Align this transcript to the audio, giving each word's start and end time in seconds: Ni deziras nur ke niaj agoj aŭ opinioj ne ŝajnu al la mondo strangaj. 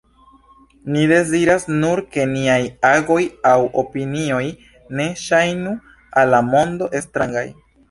Ni 0.93 1.01
deziras 1.11 1.65
nur 1.83 2.01
ke 2.15 2.25
niaj 2.31 2.55
agoj 2.93 3.19
aŭ 3.51 3.55
opinioj 3.83 4.41
ne 5.01 5.09
ŝajnu 5.27 5.77
al 6.23 6.37
la 6.39 6.43
mondo 6.51 6.93
strangaj. 7.09 7.49